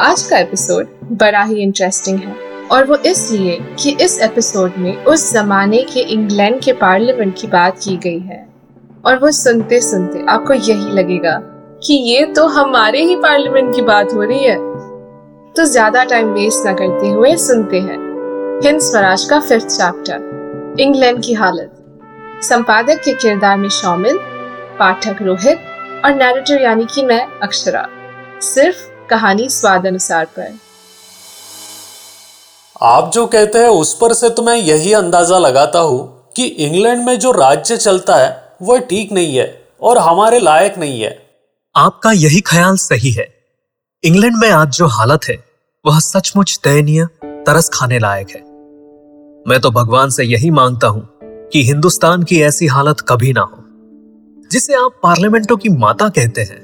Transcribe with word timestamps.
आज 0.00 0.22
का 0.22 0.38
एपिसोड 0.38 0.88
बड़ा 1.12 1.42
ही 1.42 1.62
इंटरेस्टिंग 1.62 2.18
है। 2.18 2.34
और 2.68 2.84
वो 2.84 2.96
इसलिए 2.96 3.58
कि 3.78 3.90
इस 4.00 4.18
एपिसोड 4.20 4.76
में 4.78 5.04
उस 5.04 5.32
जमाने 5.32 5.82
के 5.82 6.00
इंग्लैंड 6.00 6.60
के 6.60 6.72
पार्लियामेंट 6.72 7.34
की 7.40 7.46
बात 7.46 7.78
की 7.78 7.96
गई 7.96 8.18
है। 8.18 8.48
और 9.04 9.18
वो 9.18 9.30
सुनते 9.30 9.80
सुनते 9.80 10.24
आपको 10.28 10.54
यही 10.54 10.92
लगेगा 10.92 11.38
कि 11.86 11.94
ये 11.94 12.24
तो 12.26 12.46
हमारे 12.46 13.02
ही 13.02 13.16
पार्लियामेंट 13.16 13.74
की 13.74 13.82
बात 13.82 14.14
हो 14.14 14.22
रही 14.22 14.44
है। 14.44 14.56
तो 15.52 15.64
ज़्यादा 15.64 16.04
टाइम 16.04 16.28
वेस्ट 16.28 16.66
ना 16.66 16.72
करते 16.72 17.08
हुए 17.08 17.36
सुनते 17.36 17.80
हैं। 17.80 17.98
हिंद 18.64 18.80
स्वराज 18.80 19.24
का 19.24 19.40
फिफ्थ 19.40 19.68
चैप्टर 19.68 20.76
इंग्लैंड 20.80 21.22
की 21.24 21.32
हालत। 21.32 21.72
संपादक 22.42 23.02
के 23.04 23.12
किरदार 23.12 23.56
में 23.56 23.68
शामिल, 23.68 24.18
पाठक 24.78 25.22
रोहित 25.22 25.58
और 26.04 26.14
नैरेटर 26.14 26.62
यानी 26.62 26.86
कि 26.94 27.02
मैं, 27.02 27.26
अक्षरा। 27.42 27.86
सिर्फ़ 28.42 28.91
कहानी 29.12 29.48
स्वाद 29.50 29.86
अनुसार 29.86 30.24
पर। 30.24 30.58
आप 32.76 33.10
जो 33.14 33.26
कहते 33.26 33.58
हैं 33.58 33.68
उस 33.70 33.92
पर 33.94 34.12
से 34.12 34.30
तो 34.30 34.42
मैं 34.42 34.56
यही 34.56 34.92
अंदाज़ा 34.92 35.38
लगाता 35.38 35.78
हूँ 35.80 36.00
कि 36.36 36.46
इंग्लैंड 36.64 37.04
में 37.06 37.18
जो 37.18 37.32
राज्य 37.32 37.76
चलता 37.76 38.16
है 38.16 38.30
वह 38.62 38.78
ठीक 38.80 39.12
नहीं 39.12 39.36
है 39.36 39.46
और 39.82 39.98
हमारे 39.98 40.38
लायक 40.38 40.78
नहीं 40.78 41.00
है। 41.00 41.10
आपका 41.74 42.12
यही 42.12 42.40
ख्याल 42.40 42.76
सही 42.76 43.10
है। 43.10 43.26
इंग्लैंड 44.04 44.36
में 44.36 44.50
आज 44.50 44.68
जो 44.68 44.86
हालत 44.88 45.28
है 45.28 45.36
वह 45.84 45.98
सचमुच 46.00 46.58
दयनीय 46.64 47.04
तरस 47.46 47.70
खाने 47.74 47.98
लायक 47.98 48.30
है। 48.30 48.40
मैं 49.46 49.60
तो 49.60 49.70
भगवान 49.70 50.10
से 50.10 50.24
यही 50.24 50.50
माँगता 50.50 50.88
हूँ 50.88 51.08
कि 51.52 51.62
हिंदुस्तान 51.64 52.22
की 52.22 52.40
ऐसी 52.42 52.66
हालत 52.66 53.00
कभी 53.08 53.32
ना 53.32 53.40
हो। 53.42 53.58
जिसे 54.50 54.74
आप 54.74 55.00
पार्लियामेंटों 55.02 55.56
की 55.56 55.68
माता 55.78 56.08
कहते 56.10 56.42
हैं 56.42 56.60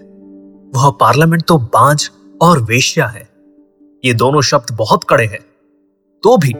वह 0.72 0.90
पार्लियामेंट 1.00 1.44
तो 1.48 1.58
बांझ 1.74 2.10
और 2.40 2.62
वेश्या 2.64 3.06
है। 3.06 3.28
ये 4.04 4.12
दोनों 4.14 4.40
शब्द 4.42 4.74
बहुत 4.76 5.04
कड़े 5.04 5.24
हैं 5.26 5.40
तो 6.24 6.36
भी 6.36 6.52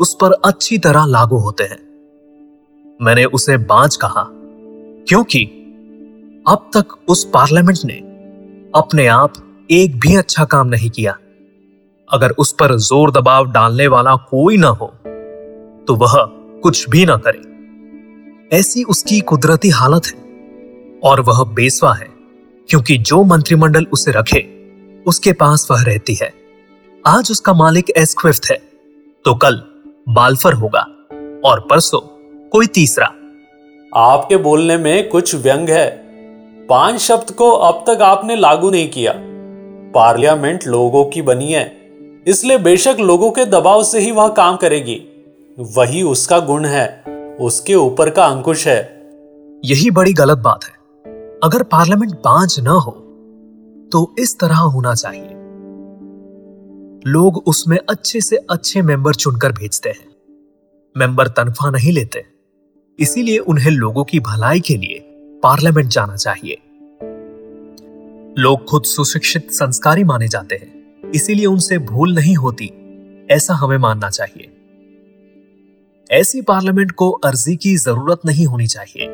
उस 0.00 0.16
पर 0.20 0.32
अच्छी 0.44 0.78
तरह 0.78 1.04
लागू 1.06 1.38
होते 1.38 1.64
हैं। 1.64 1.78
मैंने 3.00 3.24
उसे 3.26 3.56
बांझ 3.66 3.96
कहा, 3.96 4.24
क्योंकि 5.08 5.44
अब 6.46 6.70
तक 6.74 6.96
उस 7.08 7.24
पार्लियामेंट 7.34 7.78
ने 7.84 7.94
अपने 8.74 9.06
आप 9.08 9.32
एक 9.70 9.98
भी 10.00 10.14
अच्छा 10.16 10.44
काम 10.46 10.68
नहीं 10.68 10.90
किया। 10.90 11.16
अगर 12.10 12.30
उस 12.38 12.52
पर 12.52 12.76
ज़ोर 12.78 13.10
दबाव 13.12 13.50
डालने 13.52 13.86
वाला 13.88 14.14
कोई 14.30 14.56
ना 14.56 14.68
हो 14.70 14.86
तो 15.88 15.94
वह 15.96 16.14
कुछ 16.62 16.88
भी 16.90 17.04
ना 17.06 17.16
करे। 17.18 17.48
ऐसी 18.50 18.82
उसकी 18.84 19.20
कुदरती 19.22 19.68
हालत 19.70 20.06
है, 20.06 20.18
और 21.02 21.20
वह 21.20 21.42
बेसवा 21.54 21.92
है, 21.94 22.08
क्योंकि 22.68 22.96
जो 23.00 23.22
मंत्रिमंडल 23.24 23.86
उसे 23.92 24.12
रखे 24.12 24.40
उसके 25.06 25.32
पास 25.32 25.66
वह 25.70 25.82
रहती 25.82 26.14
है। 26.14 26.32
आज 27.04 27.30
उसका 27.30 27.52
मालिक 27.52 27.90
एस्क्विफ्ट 27.90 28.50
है 28.50 28.56
तो 29.24 29.34
कल 29.34 29.60
बाल्फर 30.08 30.52
होगा 30.52 30.80
और 31.44 31.60
परसों 31.60 32.00
कोई 32.48 32.66
तीसरा। 32.66 33.06
आपके 33.92 34.36
बोलने 34.36 34.76
में 34.76 35.08
कुछ 35.08 35.34
व्यंग 35.34 35.68
है। 35.68 35.88
पाँच 36.68 37.00
शब्द 37.00 37.30
को 37.30 37.50
अब 37.50 37.84
तक 37.86 38.02
आपने 38.02 38.36
लागू 38.36 38.70
नहीं 38.70 38.88
किया। 38.90 39.12
पार्लियामेंट 39.94 40.66
लोगों 40.66 41.04
की 41.04 41.22
बनी 41.22 41.52
है 41.52 41.64
इसलिए 42.26 42.58
बेशक 42.58 42.96
लोगों 43.00 43.30
के 43.30 43.44
दबाव 43.44 43.82
से 43.82 44.00
ही 44.00 44.10
वह 44.10 44.28
काम 44.28 44.56
करेगी। 44.56 45.00
वही 45.76 46.02
उसका 46.02 46.38
गुण 46.38 46.64
है 46.64 46.86
उसके 47.40 47.74
ऊपर 47.74 48.10
का 48.10 48.26
अंकुश 48.26 48.66
है। 48.66 48.80
यही 49.64 49.90
बड़ी 49.90 50.12
गलत 50.12 50.38
बात 50.38 50.64
है। 50.64 50.70
अगर 51.44 51.62
पार्लियामेंट 51.62 52.12
बांझ 52.14 52.60
ना 52.60 52.72
हो 52.72 52.90
तो 53.92 54.14
इस 54.18 54.38
तरह 54.38 54.56
होना 54.56 54.94
चाहिए। 54.94 55.30
लोग 57.06 57.36
उसमें 57.46 57.78
अच्छे 57.90 58.20
से 58.20 58.36
अच्छे 58.36 58.82
मेंबर 58.82 59.14
चुनकर 59.14 59.52
भेजते 59.52 59.88
हैं। 59.88 60.08
मेंबर 60.96 61.28
तनख्वाह 61.28 61.70
नहीं 61.70 61.92
लेते। 61.92 62.24
इसीलिए 62.98 63.38
उन्हें 63.38 63.70
लोगों 63.70 64.04
की 64.04 64.20
भलाई 64.20 64.60
के 64.60 64.76
लिए 64.76 64.98
पार्लियामेंट 65.42 65.88
जाना 65.88 66.16
चाहिए। 66.16 66.58
लोग 68.42 68.64
खुद 68.64 68.82
सुशिक्षित 68.82 69.50
संस्कारी 69.50 70.04
माने 70.04 70.28
जाते 70.28 70.54
हैं। 70.54 71.00
इसीलिए 71.10 71.46
उनसे 71.46 71.78
भूल 71.78 72.14
नहीं 72.14 72.36
होती। 72.36 72.72
ऐसा 73.30 73.54
हमें 73.54 73.78
मानना 73.78 74.10
चाहिए। 74.10 74.56
ऐसी 76.10 76.42
पार्लियामेंट 76.42 76.92
को 76.92 77.10
अर्जी 77.10 77.56
की 77.56 77.76
ज़रूरत 77.76 78.20
नहीं 78.26 78.46
होनी 78.46 78.66
चाहिए। 78.66 79.06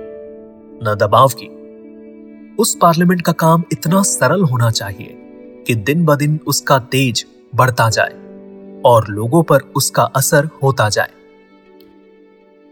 न 0.82 0.96
दबाव 1.00 1.28
की। 1.28 1.55
उस 2.58 2.78
पार्लियामेंट 2.80 3.22
का 3.22 3.32
काम 3.32 3.64
इतना 3.72 4.02
सरल 4.02 4.42
होना 4.42 4.70
चाहिए 4.70 5.16
कि 5.66 5.74
दिन 5.74 6.04
ब 6.04 6.14
दिन 6.14 6.40
उसका 6.46 6.78
तेज 6.78 7.26
बढ़ता 7.54 7.90
जाए 7.90 8.14
और 8.84 9.08
लोगों 9.08 9.42
पर 9.42 9.60
उसका 9.76 10.02
असर 10.02 10.48
होता 10.62 10.88
जाए। 10.88 11.10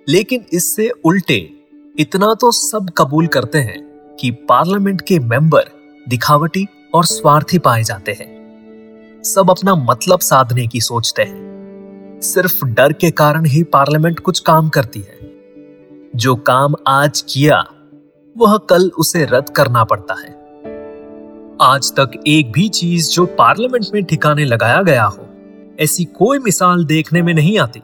लेकिन 0.08 0.44
इससे 0.52 0.90
उल्टे 1.04 1.50
इतना 1.98 2.34
तो 2.34 2.52
सब 2.52 2.90
कबूल 2.98 3.26
करते 3.26 3.58
हैं 3.58 3.82
कि 4.20 4.30
पार्लियामेंट 4.30 5.00
के 5.00 5.18
मेंबर 5.18 5.64
दिखावटी 6.08 6.66
और 6.94 7.04
स्वार्थी 7.04 7.58
पाए 7.58 7.82
जाते 7.82 8.12
हैं। 8.12 9.22
सब 9.24 9.50
अपना 9.50 9.74
मतलब 9.74 10.20
साधने 10.20 10.66
की 10.66 10.80
सोचते 10.80 11.22
हैं। 11.22 12.20
सिर्फ़ 12.22 12.64
डर 12.64 12.92
के 12.92 13.10
कारण 13.10 13.46
ही 13.46 13.62
पार्लियामेंट 13.62 14.20
कुछ 14.20 14.40
काम 14.40 14.68
करती 14.68 15.00
है। 15.00 15.32
जो 16.16 16.36
काम 16.36 16.74
आज 16.86 17.24
किया 17.28 17.64
वह 18.38 18.58
कल 18.58 18.90
उसे 18.98 19.24
रद्द 19.24 19.48
करना 19.48 19.84
पड़ता 19.84 20.14
है। 20.14 20.30
आज 21.62 21.92
तक 21.92 22.10
एक 22.26 22.52
भी 22.52 22.68
चीज़ 22.68 23.10
जो 23.10 23.26
पार्लियामेंट 23.26 23.84
में 23.94 24.04
ठिकाने 24.04 24.44
लगाया 24.44 24.82
गया 24.82 25.04
हो, 25.04 25.26
ऐसी 25.80 26.04
कोई 26.04 26.38
मिसाल 26.38 26.84
देखने 26.84 27.22
में 27.22 27.34
नहीं 27.34 27.58
आती। 27.58 27.80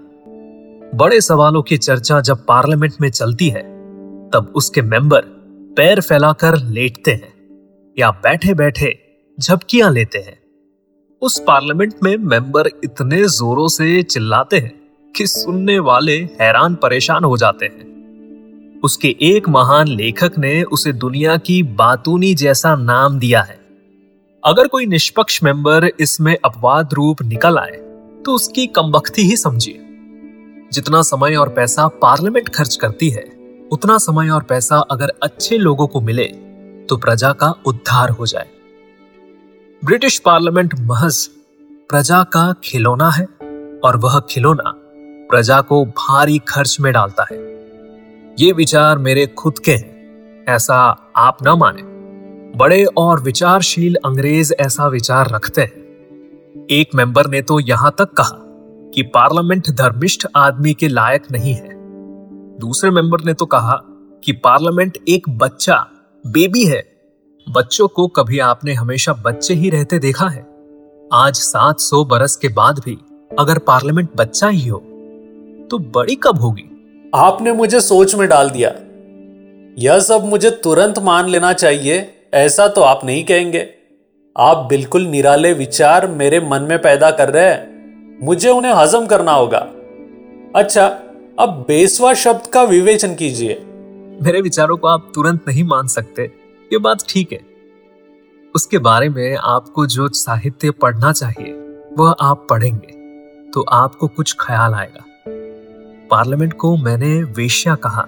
बड़े 0.95 1.21
सवालों 1.21 1.63
की 1.63 1.77
चर्चा 1.77 2.21
जब 2.21 2.47
पार्लियामेंट 2.47 2.93
में 3.01 3.11
चलती 3.11 3.49
है, 3.49 3.63
तब 4.31 4.53
उसके 4.55 4.83
मेंबर 4.83 5.21
पैर 5.77 6.01
फैलाकर 6.01 6.57
लेटते 6.57 7.11
हैं 7.11 7.35
या 7.99 8.11
बैठे 8.11 8.55
बैठे 8.55 8.99
झपकियाँ 9.41 9.93
लेते 9.93 10.19
हैं। 10.19 10.39
उस 11.23 11.45
पार्लियामेंट 11.47 11.95
में 12.03 12.17
मेंबर 12.17 12.67
इतने 12.85 13.25
जोरों 13.25 13.69
से 13.69 14.03
चिल्लाते 14.03 14.59
हैं 14.59 14.81
कि 15.17 15.27
सुनने 15.27 15.79
वाले 15.79 16.17
हैरान 16.17 16.75
परेशान 16.75 17.25
हो 17.25 17.37
जाते 17.37 17.67
हैं। 17.67 17.90
उसके 18.83 19.09
एक 19.23 19.49
महान 19.49 19.89
लेखक 19.89 20.39
ने 20.39 20.63
उसे 20.63 20.93
दुनिया 20.93 21.37
की 21.37 21.63
बातूनी 21.63 22.35
जैसा 22.35 22.75
नाम 22.77 23.19
दिया 23.19 23.41
है। 23.43 23.59
अगर 24.43 24.69
कोई 24.69 24.87
निष्पक्ष 24.87 25.43
मेंबर 25.43 25.89
इसमें 26.01 26.37
अपवाद 26.45 26.95
रूप 26.95 27.23
निकल 27.23 27.59
आए 27.59 27.77
तो 28.27 28.35
उसकी 28.35 28.67
कमबख्ती 28.67 29.23
ही 29.23 29.37
समझिए। 29.37 29.79
जितना 30.73 31.03
समय 31.03 31.37
और 31.37 31.49
पैसा 31.49 31.87
पार्लियामेंट 32.03 32.49
खर्च 32.49 32.77
करती 32.77 33.11
है, 33.11 33.25
उतना 33.73 33.99
समय 33.99 34.31
और 34.31 34.43
पैसा 34.43 34.79
अगर 34.91 35.13
अच्छे 35.23 35.59
लोगों 35.59 35.87
को 35.87 36.01
मिले 36.01 36.25
तो 36.89 36.97
प्रजा 36.97 37.33
का 37.33 37.55
उद्धार 37.67 38.11
हो 38.11 38.27
जाए। 38.27 38.49
ब्रिटिश 39.83 40.19
पार्लियामेंट 40.19 40.75
महज 40.81 41.27
प्रजा 41.91 42.23
का 42.25 42.53
खिलौना 42.65 43.11
है 43.11 43.25
और 43.85 43.97
वह 43.97 44.21
खिलौना 44.21 44.73
प्रजा 45.31 45.61
को 45.61 45.85
भारी 45.85 46.39
खर्च 46.49 46.77
में 46.81 46.93
डालता 46.93 47.27
है। 47.33 47.50
ये 48.41 48.53
विचार 48.53 48.99
मेरे 48.99 49.27
खुद 49.27 49.59
के 49.59 49.73
हैं, 49.73 50.45
ऐसा 50.49 50.77
आप 51.17 51.39
न 51.43 51.49
माने। 51.49 51.83
बड़े 52.59 52.85
और 52.85 53.21
विचारशील 53.21 53.97
अंग्रेज़ 54.05 54.53
ऐसा 54.61 54.87
विचार 54.87 55.31
रखते 55.31 55.63
हैं। 55.63 56.67
एक 56.71 56.95
मेंबर 56.95 57.27
ने 57.27 57.43
तो 57.43 57.61
यहाँ 57.61 57.95
तक 57.99 58.13
कहा 58.13 58.37
कि 58.95 59.03
पार्लियामेंट 59.03 59.71
धर्मिष्ठ 59.71 60.27
आदमी 60.37 60.75
के 60.75 60.89
लायक 60.89 61.31
नहीं 61.33 61.55
है। 61.55 61.69
दूसरे 62.59 62.91
मेंबर 62.91 63.25
ने 63.25 63.35
तो 63.35 63.47
कहा 63.47 63.77
कि 64.25 64.33
पार्लियामेंट 64.33 64.99
एक 65.09 65.29
बच्चा, 65.29 65.87
बेबी 66.27 66.65
है। 66.65 66.83
बच्चों 67.47 67.89
को 67.89 68.07
कभी 68.09 68.39
आपने 68.39 68.75
हमेशा 68.75 69.13
बच्चे 69.13 69.55
ही 69.55 69.71
रहते 69.71 69.99
देखा 69.99 70.29
है। 70.29 70.47
आज 71.13 71.35
700 71.35 72.05
बरस 72.05 72.37
के 72.37 72.49
बाद 72.49 72.79
भी 72.79 72.99
अगर 73.39 73.59
पार्लियामेंट 73.59 74.11
बच्चा 74.17 74.49
ही 74.49 74.69
हो 74.69 74.79
तो 75.71 75.79
बड़ी 75.79 76.15
कब 76.15 76.41
होगी? 76.41 76.70
आपने 77.15 77.53
मुझे 77.53 77.81
सोच 77.81 78.15
में 78.15 78.29
डाल 78.29 78.51
दिया। 78.51 78.75
यह 79.79 79.99
सब 80.01 80.25
मुझे 80.25 80.51
तुरंत 80.51 80.99
मान 80.99 81.29
लेना 81.29 81.53
चाहिए, 81.53 82.13
ऐसा 82.35 82.69
तो 82.69 82.81
आप 82.81 83.01
नहीं 83.05 83.25
कहेंगे। 83.25 83.69
आप 84.37 84.57
बिल्कुल 84.57 85.03
निराले 85.03 85.53
विचार 85.53 86.07
मेरे 86.07 86.41
मन 86.41 86.63
में 86.63 86.79
पैदा 86.83 87.11
कर 87.11 87.31
रहे 87.31 87.45
हैं। 87.45 88.19
मुझे 88.23 88.51
उन्हें 88.51 88.73
हजम 88.73 89.07
करना 89.07 89.33
होगा। 89.33 89.59
अच्छा 90.57 90.87
अब 91.39 91.65
बेसवा 91.69 92.15
शब्द 92.15 92.47
का 92.47 92.63
विवेचन 92.63 93.15
कीजिए। 93.15 93.55
मेरे 94.23 94.41
विचारों 94.41 94.77
को 94.77 94.89
आप 94.89 95.13
तुरंत 95.15 95.45
नहीं 95.49 95.65
मान 95.65 95.87
सकते। 95.87 96.23
ये 96.73 96.79
बात 96.79 97.05
ठीक 97.09 97.33
है। 97.33 97.41
उसके 98.55 98.79
बारे 98.79 99.09
में 99.09 99.37
आपको 99.37 99.87
जो 99.87 100.09
साहित्य 100.09 100.71
पढ़ना 100.71 101.13
चाहिए, 101.13 101.53
वह 101.99 102.15
आप 102.21 102.47
पढ़ेंगे 102.51 102.99
तो 103.51 103.63
आपको 103.63 104.09
कुछ 104.09 104.37
ख्याल 104.41 104.75
आएगा। 104.75 105.05
पार्लियामेंट 106.11 106.53
को 106.53 106.77
मैंने 106.77 107.23
वेश्या 107.23 107.75
कहा। 107.75 108.07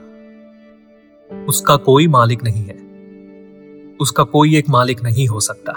उसका 1.49 1.77
कोई 1.77 2.07
मालिक 2.07 2.45
नहीं 2.45 2.65
है। 2.65 2.83
उसका 4.01 4.25
कोई 4.25 4.57
एक 4.57 4.65
मालिक 4.71 5.03
नहीं 5.03 5.27
हो 5.27 5.41
सकता। 5.41 5.73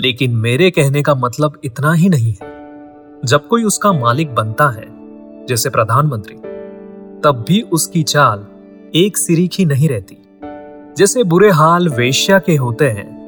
लेकिन 0.00 0.36
मेरे 0.36 0.70
कहने 0.70 1.02
का 1.02 1.14
मतलब 1.14 1.60
इतना 1.64 1.92
ही 1.92 2.08
नहीं 2.08 2.34
है। 2.42 2.50
जब 3.24 3.48
कोई 3.48 3.64
उसका 3.64 3.92
मालिक 3.92 4.34
बनता 4.34 4.68
है, 4.70 4.86
जैसे 5.46 5.70
प्रधानमंत्री, 5.70 6.34
तब 7.24 7.44
भी 7.48 7.62
उसकी 7.62 8.02
चाल 8.02 8.46
एक 8.94 9.16
सिरीखी 9.16 9.64
नहीं 9.64 9.88
रहती। 9.88 10.18
जैसे 10.96 11.24
बुरे 11.24 11.50
हाल 11.50 11.88
वेश्या 11.88 12.38
के 12.38 12.56
होते 12.56 12.84
हैं, 12.84 13.20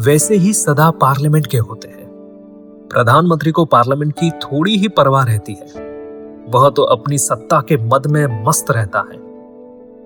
वैसे 0.00 0.34
ही 0.34 0.52
सदा 0.52 0.90
पार्लियामेंट 0.90 1.46
के 1.46 1.58
होते 1.58 1.88
हैं। 1.88 2.08
प्रधानमंत्री 2.92 3.50
को 3.50 3.64
पार्लियामेंट 3.64 4.12
की 4.12 4.30
थोड़ी 4.30 4.76
ही 4.76 4.88
परवाह 4.88 5.24
रहती 5.24 5.52
है। 5.52 5.87
वह 6.48 6.68
तो 6.70 6.82
अपनी 6.82 7.18
सत्ता 7.18 7.60
के 7.60 7.76
मद 7.76 8.06
में 8.06 8.44
मस्त 8.44 8.70
रहता 8.70 8.98
है। 9.00 9.16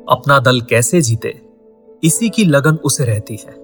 अपना 0.09 0.39
दल 0.39 0.61
कैसे 0.61 1.01
जीते, 1.01 1.41
इसी 2.03 2.29
की 2.31 2.45
लगन 2.45 2.79
उसे 2.85 3.05
रहती 3.05 3.37
है। 3.37 3.55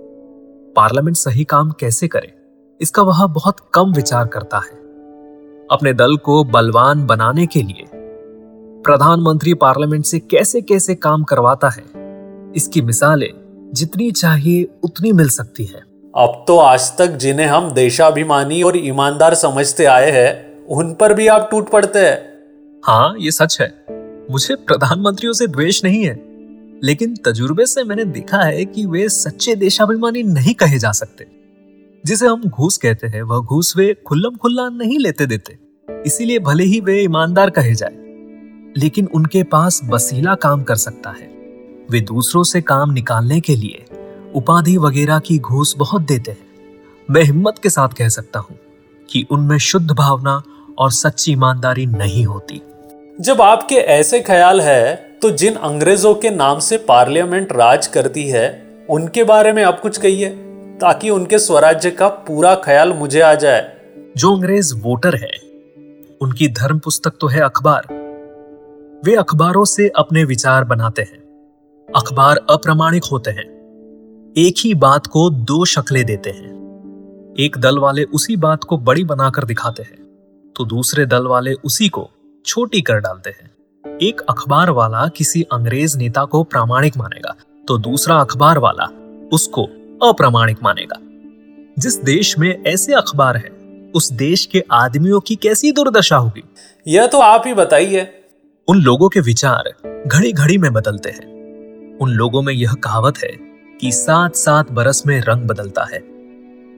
पार्लियामेंट 0.77 1.17
सही 1.17 1.45
काम 1.45 1.71
कैसे 1.71 2.09
करे, 2.09 2.33
इसका 2.81 3.03
वह 3.03 3.27
बहुत 3.27 3.57
कम 3.75 3.93
विचार 3.93 4.27
करता 4.27 4.59
है। 4.59 4.77
अपने 5.71 5.93
दल 5.93 6.17
को 6.17 6.43
बलवान 6.45 7.07
बनाने 7.07 7.47
के 7.47 7.63
लिए 7.63 7.85
प्रधानमंत्री 8.85 9.55
पार्लियामेंट 9.55 10.05
से 10.05 10.19
कैसे 10.21 10.61
कैसे 10.63 10.95
काम 10.95 11.25
करवाता 11.25 11.69
है, 11.69 11.85
इसकी 12.57 12.83
मिसालें 12.83 13.31
जितनी 13.75 14.11
चाहिए 14.11 14.69
उतनी 14.85 15.13
मिल 15.13 15.29
सकती 15.29 15.65
है। 15.65 15.81
अब 16.15 16.45
तो 16.49 16.59
आज 16.59 16.97
तक 16.99 17.17
जिन्हें 17.17 17.47
हम 17.47 17.71
देशाभिमानी 17.71 18.63
और 18.63 18.77
ईमानदार 18.77 19.35
समझते 19.35 19.85
आए 19.85 20.11
हैं, 20.11 20.67
उन 20.67 20.93
पर 20.95 21.15
भी 21.15 21.27
आप 21.27 21.49
टूट 21.51 21.71
पड़ते 21.71 21.99
हैं। 21.99 22.38
हाँ 22.83 23.15
ये 23.19 23.31
सच 23.31 23.57
है। 23.61 23.69
मुझे 24.31 24.55
प्रधानमंत्रियों 24.57 25.33
से 25.33 25.47
द्वेष 25.47 25.83
नहीं 25.85 26.03
है, 26.05 26.15
लेकिन 26.83 27.15
तजुर्बे 27.17 27.67
से 27.67 27.85
मैंने 27.85 28.05
देखा 28.05 28.39
है 28.39 28.65
कि 28.65 28.85
वे 28.87 29.09
सच्चे 29.09 29.55
देशाभिमानी 29.57 30.23
नहीं 30.23 30.55
कहे 30.55 30.79
जा 30.79 30.93
सकते। 30.93 31.27
जिसे 32.05 32.27
हम 32.27 32.43
घूस 32.43 32.77
कहते 32.77 33.07
हैं, 33.07 33.23
वह 33.23 33.41
घूस 33.41 33.77
वे 33.77 33.95
खुल्लम 34.07 34.37
खुल्ला 34.37 34.69
नहीं 34.69 34.99
लेते 34.99 35.27
देते, 35.27 35.59
इसीलिए 36.07 36.39
भले 36.39 36.65
ही 36.65 36.81
वे 36.81 37.01
ईमानदार 37.03 37.51
कहे 37.51 37.75
जाए, 37.75 37.97
लेकिन 38.77 39.09
उनके 39.15 39.43
पास 39.43 39.81
बसीला 39.85 40.35
काम 40.35 40.63
कर 40.63 40.77
सकता 40.77 41.11
है। 41.11 41.27
वे 41.91 42.01
दूसरों 42.01 42.43
से 42.45 42.61
काम 42.63 42.93
निकालने 42.93 43.41
के 43.41 43.57
लिए 43.57 43.85
उपाधि 44.35 44.77
वगैरह 44.77 45.19
की 45.19 45.39
घूस 45.39 45.75
बहुत 45.79 46.03
देते 46.03 46.31
हैं। 46.31 46.47
मैं 47.09 47.23
हिम्मत 47.23 47.59
के 47.63 47.71
साथ 47.71 47.89
कह 47.89 48.09
सकता 48.09 48.39
हूँ 48.41 48.59
कि 49.09 49.27
उनमें 49.31 49.59
शुद्ध 49.59 49.91
भावना 49.91 50.43
और 50.79 50.91
सच्ची 50.91 51.33
ईमानदारी 51.33 51.87
नहीं 51.87 52.25
होती। 52.27 52.63
जब 53.21 53.43
आपके 53.43 53.75
ऐसे 53.75 54.21
ख्याल 54.21 54.61
है 54.61 54.95
तो 55.23 55.31
जिन 55.31 55.55
अंग्रेज़ों 55.55 56.15
के 56.15 56.31
नाम 56.31 56.59
से 56.59 56.77
पार्लियामेंट 56.79 57.53
राज 57.53 57.87
करती 57.87 58.29
है 58.29 58.47
उनके 58.91 59.25
बारे 59.25 59.53
में 59.53 59.63
आप 59.65 59.81
कुछ 59.81 59.99
कहिए 59.99 60.29
ताकि 60.81 61.11
उनके 61.11 61.39
स्वराज्य 61.39 61.91
का 61.91 62.09
पूरा 62.09 62.55
ख्याल 62.55 62.93
मुझे 62.93 63.21
आ 63.21 63.35
जाए। 63.35 63.77
जो 64.17 64.35
अंग्रेज़ 64.35 64.75
वोटर 64.77 65.17
है 65.17 65.33
उनकी 66.21 66.49
धर्म 66.49 66.79
पुस्तक 66.79 67.13
तो 67.21 67.27
है 67.27 67.41
अखबार। 67.41 67.83
वे 69.05 69.15
अखबारों 69.15 69.65
से 69.65 69.89
अपने 69.89 70.25
विचार 70.25 70.65
बनाते 70.65 71.03
हैं। 71.03 71.19
अखबार 71.97 72.41
अप्रमाणिक 72.51 73.05
होते 73.05 73.31
हैं। 73.31 73.47
एक 74.39 74.55
ही 74.59 74.75
बात 74.75 75.07
को 75.07 75.31
दो 75.31 75.65
शक्लें 75.65 76.05
देते 76.07 76.31
हैं। 76.31 76.57
एक 77.39 77.59
दल 77.59 77.79
वाले 77.79 78.05
उसी 78.05 78.37
बात 78.37 78.65
को 78.65 78.79
बड़ी 78.79 79.05
बनाकर 79.05 79.45
दिखाते 79.45 79.83
हैं। 79.83 80.08
तो 80.59 80.65
दूसरे 80.65 81.07
दल 81.07 81.27
वाले 81.27 81.53
उसी 81.53 81.89
को 81.89 82.11
छोटी 82.47 82.81
कर 82.81 82.95
डालते 82.95 83.31
हैं। 83.31 83.99
एक 84.03 84.21
अखबार 84.21 84.71
वाला 84.71 85.09
किसी 85.09 85.43
अंग्रेज़ 85.43 85.99
नेता 85.99 86.25
को 86.25 86.43
प्रामाणिक 86.45 86.97
मानेगा 86.97 87.35
तो 87.69 87.79
दूसरा 87.79 88.17
अखबार 88.17 88.59
वाला 88.59 88.85
उसको 89.33 89.65
अप्रामाणिक 90.09 90.57
मानेगा। 90.63 90.99
जिस 91.79 92.03
देश 92.03 92.39
में 92.39 92.63
ऐसे 92.65 92.93
अखबार 92.93 93.37
है 93.37 93.49
उस 93.95 94.13
देश 94.13 94.45
के 94.47 94.65
आदमियों 94.71 95.21
की 95.21 95.37
कैसी 95.37 95.73
दुर्दशा 95.73 96.17
होगी? 96.17 96.43
यह 96.89 97.07
तो 97.07 97.19
आप 97.19 97.43
ही 97.47 97.55
बताइए। 97.55 98.09
उन 98.69 98.83
लोगों 98.83 99.09
के 99.09 99.21
विचार 99.21 99.73
घड़ी 100.07 100.33
घड़ी 100.33 100.59
में 100.59 100.73
बदलते 100.73 101.11
हैं। 101.11 101.99
उन 101.99 102.11
लोगों 102.11 102.43
में 102.43 102.53
यह 102.53 102.73
कहावत 102.73 103.19
है 103.19 103.31
कि 103.81 103.93
सात 103.93 104.35
सात 104.35 104.73
बरस 104.73 105.03
में 105.07 105.21
रंग 105.21 105.43
बदलता 105.43 105.87
है। 105.93 106.19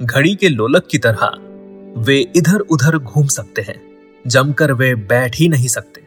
घड़ी 0.02 0.34
के 0.34 0.48
लोलक 0.48 0.86
की 0.90 0.98
तरह 0.98 1.49
वे 1.98 2.18
इधर 2.36 2.60
उधर 2.70 2.96
घूम 2.98 3.26
सकते 3.28 3.62
हैं, 3.62 3.80
जमकर 4.24 4.72
वे 4.72 4.94
बैठ 4.94 5.36
ही 5.36 5.48
नहीं 5.48 5.68
सकते। 5.68 6.02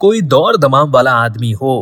कोई 0.00 0.20
दौड़ 0.22 0.56
दमाम 0.56 0.90
वाला 0.90 1.12
आदमी 1.14 1.50
हो 1.52 1.76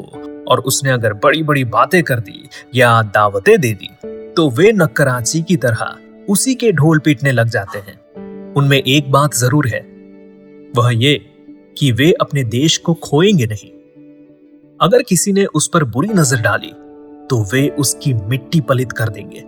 और 0.48 0.60
उसने 0.60 0.90
अगर 0.90 1.12
बड़ी 1.14 1.42
बड़ी 1.42 1.64
बातें 1.66 2.02
कर 2.02 2.20
दी 2.20 2.48
या 2.74 3.02
दावतें 3.04 3.58
दे 3.60 3.72
दी 3.72 3.88
तो 4.36 4.48
वे 4.50 4.72
नक्कराची 4.72 5.42
की 5.42 5.56
तरह 5.56 5.94
उसी 6.28 6.54
के 6.54 6.72
ढोल 6.72 6.98
पीटने 6.98 7.32
लग 7.32 7.48
जाते 7.48 7.78
हैं। 7.78 8.54
उनमें 8.54 8.78
एक 8.78 9.10
बात 9.12 9.34
ज़रूर 9.34 9.66
है, 9.66 9.80
वह 10.74 10.90
ये 10.94 11.14
कि 11.76 11.90
वे 11.92 12.10
अपने 12.12 12.44
देश 12.46 12.76
को 12.78 12.94
खोएँगे 12.94 13.46
नहीं। 13.46 13.70
अगर 14.80 15.02
किसी 15.02 15.32
ने 15.32 15.44
उस 15.46 15.68
पर 15.68 15.84
बुरी 15.86 16.08
नज़र 16.08 16.40
डाली 16.40 16.72
तो 17.30 17.42
वे 17.52 17.68
उसकी 17.78 18.12
मिट्टी 18.14 18.60
पलित 18.60 18.92
कर 18.92 19.08
देंगे। 19.08 19.44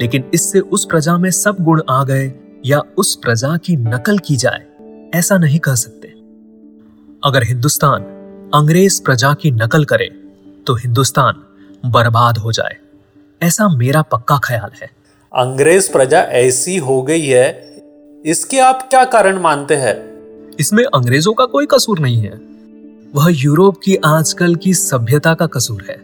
लेकिन 0.00 0.30
इससे 0.34 0.60
उस 0.60 0.84
प्रजा 0.84 1.16
में 1.18 1.30
सब 1.30 1.56
गुण 1.60 1.82
आ 1.90 2.02
गए 2.04 2.28
या 2.66 2.80
उस 2.98 3.14
प्रजा 3.16 3.56
की 3.56 3.76
नकल 3.76 4.18
की 4.18 4.36
जाए 4.36 4.64
ऐसा 5.14 5.38
नहीं 5.38 5.58
कह 5.58 5.74
सकते। 5.74 6.08
अगर 7.24 7.44
हिंदुस्तान 7.44 8.02
अंग्रेज़ 8.54 9.02
प्रजा 9.02 9.34
की 9.34 9.50
नकल 9.50 9.84
करे 9.84 10.06
तो 10.66 10.74
हिंदुस्तान 10.74 11.42
बर्बाद 11.86 12.38
हो 12.38 12.52
जाए। 12.52 12.76
ऐसा 13.42 13.68
मेरा 13.68 14.02
पक्का 14.02 14.38
ख्याल 14.44 14.70
है। 14.82 14.90
अंग्रेज़ 15.32 15.92
प्रजा 15.92 16.20
ऐसी 16.20 16.76
हो 16.76 17.02
गई 17.02 17.26
है 17.26 17.48
इसके 18.26 18.58
आप 18.58 18.86
क्या 18.90 19.04
कारण 19.04 19.40
मानते 19.40 19.76
हैं? 19.76 19.96
इसमें 20.60 20.84
अंग्रेज़ों 20.84 21.32
का 21.34 21.44
कोई 21.44 21.66
कसूर 21.66 21.98
नहीं 21.98 22.18
है। 22.18 22.40
वह 23.14 23.28
यूरोप 23.30 23.80
की 23.84 23.96
आजकल 23.96 24.54
की 24.54 24.74
सभ्यता 24.74 25.34
का 25.34 25.46
कसूर 25.46 25.84
है। 25.90 25.96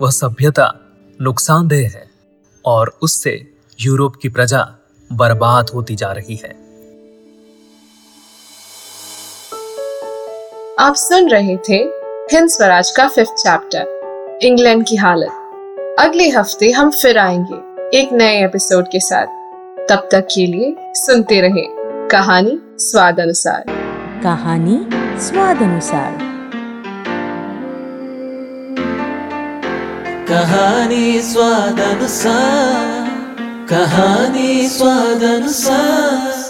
वह 0.00 0.10
सभ्यता 0.10 0.72
नुकसानदेह 1.20 1.88
है 1.88 2.10
और 2.64 2.98
उससे 3.02 3.54
यूरोप 3.80 4.16
की 4.22 4.28
प्रजा 4.28 4.77
बर्बाद 5.12 5.70
होती 5.74 5.96
जा 5.96 6.12
रही 6.12 6.36
है। 6.36 6.50
आप 10.78 10.94
सुन 10.94 11.28
रहे 11.28 11.56
थे 11.68 11.76
हिंद 12.32 12.48
स्वराज 12.48 12.90
का 12.90 13.08
फिफ्थ 13.08 13.32
चैप्टर 13.32 14.38
इंग्लैंड 14.42 14.84
की 14.88 14.96
हालत। 14.96 15.96
अगले 15.98 16.28
हफ़्ते 16.28 16.70
हम 16.70 16.90
फिर 16.90 17.18
आएँगे 17.18 17.98
एक 17.98 18.12
नए 18.12 18.44
एपिसोड 18.44 18.86
के 18.86 19.00
साथ। 19.00 19.26
तब 19.88 20.08
तक 20.12 20.26
के 20.34 20.46
लिए 20.46 20.76
सुनते 20.94 21.40
रहे 21.40 21.66
कहानी 22.08 22.58
स्वाद 22.78 23.20
अनुसार 23.20 23.64
कहानी 24.22 24.78
स्वाद 25.20 25.62
अनुसार 25.62 26.18
कहानी 30.28 31.20
स्वाद 31.22 31.80
अनुसार 31.80 32.97
कहानी 33.70 34.68
स्वाद 34.68 35.22
अनुसार। 35.22 36.47